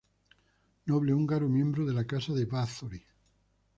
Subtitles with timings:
[0.87, 3.05] Noble húngaro miembro de la Casa de Báthory.